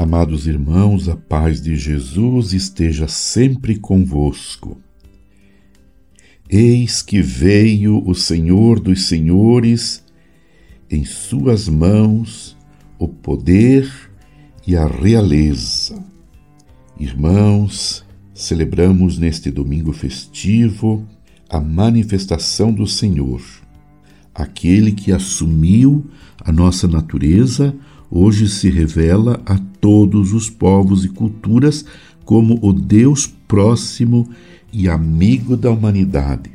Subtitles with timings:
[0.00, 4.80] Amados irmãos, a paz de Jesus esteja sempre convosco.
[6.48, 10.04] Eis que veio o Senhor dos Senhores,
[10.88, 12.56] em suas mãos
[12.96, 13.92] o poder
[14.64, 16.00] e a realeza.
[16.96, 21.04] Irmãos, celebramos neste domingo festivo
[21.50, 23.42] a manifestação do Senhor,
[24.32, 26.08] aquele que assumiu
[26.40, 27.74] a nossa natureza
[28.10, 31.84] hoje se revela a todos os povos e culturas
[32.24, 34.28] como o Deus próximo
[34.72, 36.50] e amigo da humanidade.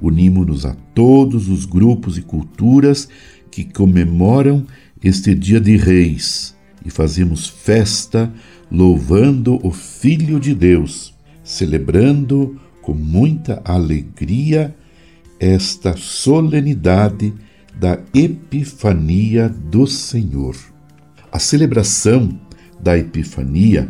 [0.00, 3.08] Unimos-nos a todos os grupos e culturas
[3.50, 4.64] que comemoram
[5.02, 6.54] este Dia de Reis
[6.84, 8.32] e fazemos festa
[8.70, 11.12] louvando o Filho de Deus,
[11.42, 14.74] celebrando com muita alegria
[15.38, 17.32] esta solenidade
[17.78, 20.56] da Epifania do Senhor.
[21.32, 22.28] A celebração
[22.80, 23.88] da Epifania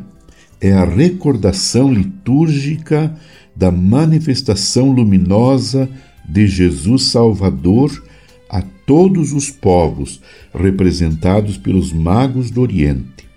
[0.61, 3.17] é a recordação litúrgica
[3.57, 5.89] da manifestação luminosa
[6.29, 8.05] de Jesus Salvador
[8.49, 10.21] a todos os povos
[10.55, 13.29] representados pelos magos do Oriente.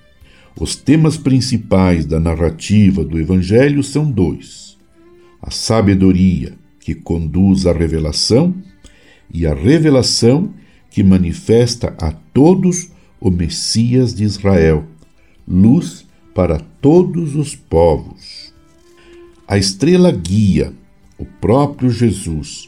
[0.60, 4.78] Os temas principais da narrativa do Evangelho são dois:
[5.42, 8.54] a sabedoria, que conduz à revelação,
[9.34, 10.54] e a revelação,
[10.92, 12.93] que manifesta a todos
[13.24, 14.84] o Messias de Israel,
[15.48, 18.54] luz para todos os povos.
[19.48, 20.74] A estrela guia,
[21.18, 22.68] o próprio Jesus,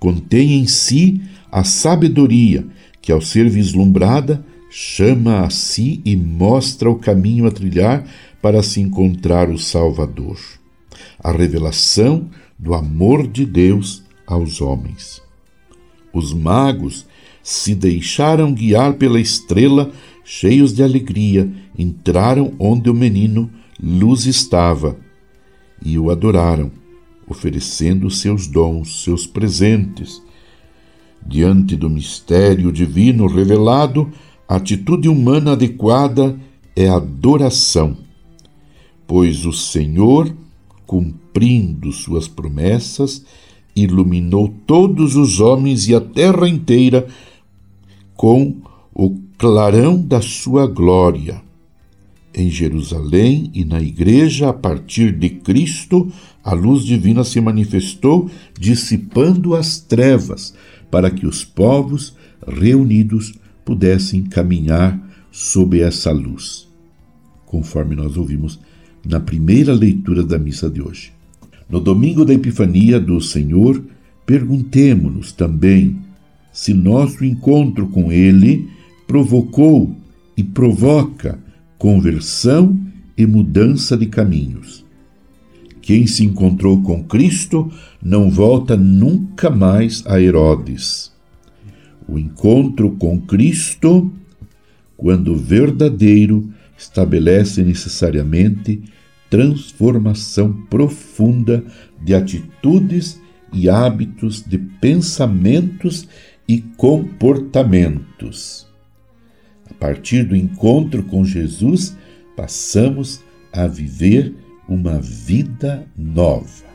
[0.00, 2.66] contém em si a sabedoria
[3.00, 8.04] que, ao ser vislumbrada, chama a si e mostra o caminho a trilhar
[8.42, 10.36] para se encontrar o Salvador.
[11.22, 15.22] A revelação do amor de Deus aos homens.
[16.12, 17.06] Os magos
[17.42, 19.90] se deixaram guiar pela estrela,
[20.24, 23.50] cheios de alegria, entraram onde o menino
[23.82, 24.96] luz estava
[25.84, 26.70] e o adoraram,
[27.26, 30.22] oferecendo seus dons, seus presentes.
[31.26, 34.10] Diante do mistério divino revelado,
[34.48, 36.38] a atitude humana adequada
[36.76, 37.96] é adoração,
[39.06, 40.34] pois o Senhor,
[40.86, 43.24] cumprindo suas promessas,
[43.74, 47.08] iluminou todos os homens e a terra inteira
[48.22, 48.54] com
[48.94, 51.42] o clarão da sua glória.
[52.32, 56.08] Em Jerusalém e na Igreja, a partir de Cristo,
[56.44, 60.54] a luz divina se manifestou, dissipando as trevas,
[60.88, 62.14] para que os povos
[62.46, 63.34] reunidos
[63.64, 64.96] pudessem caminhar
[65.32, 66.68] sob essa luz,
[67.44, 68.60] conforme nós ouvimos
[69.04, 71.12] na primeira leitura da missa de hoje.
[71.68, 73.82] No domingo da Epifania do Senhor,
[74.24, 76.11] perguntemo-nos também
[76.52, 78.68] se nosso encontro com Ele
[79.06, 79.96] provocou
[80.36, 81.38] e provoca
[81.78, 82.78] conversão
[83.16, 84.84] e mudança de caminhos.
[85.80, 87.70] Quem se encontrou com Cristo
[88.00, 91.12] não volta nunca mais a Herodes.
[92.08, 94.12] O encontro com Cristo,
[94.96, 96.48] quando verdadeiro,
[96.78, 98.82] estabelece necessariamente
[99.28, 101.64] transformação profunda
[102.00, 103.20] de atitudes
[103.52, 106.08] e hábitos, de pensamentos
[106.52, 108.66] e comportamentos.
[109.70, 111.96] A partir do encontro com Jesus,
[112.36, 114.34] passamos a viver
[114.68, 116.66] uma vida nova.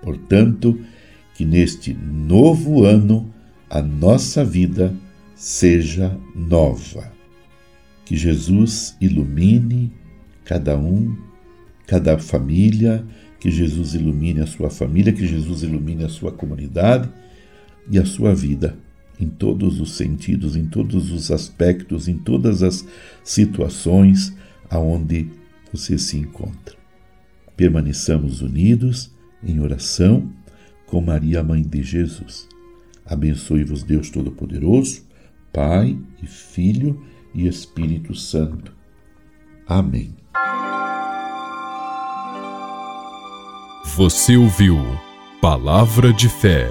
[0.00, 0.78] Portanto,
[1.34, 3.34] que neste novo ano
[3.68, 4.94] a nossa vida
[5.34, 7.12] seja nova.
[8.04, 9.92] Que Jesus ilumine
[10.44, 11.16] cada um,
[11.84, 13.04] cada família,
[13.40, 17.10] que Jesus ilumine a sua família, que Jesus ilumine a sua comunidade
[17.90, 18.78] e a sua vida
[19.20, 22.86] em todos os sentidos, em todos os aspectos, em todas as
[23.22, 24.34] situações
[24.68, 25.28] aonde
[25.72, 26.74] você se encontra.
[27.56, 29.10] Permaneçamos unidos
[29.44, 30.32] em oração
[30.86, 32.48] com Maria, mãe de Jesus.
[33.04, 35.02] Abençoe-vos Deus Todo-Poderoso,
[35.52, 37.04] Pai e Filho
[37.34, 38.74] e Espírito Santo.
[39.66, 40.14] Amém.
[43.96, 44.78] Você ouviu
[45.40, 46.70] Palavra de Fé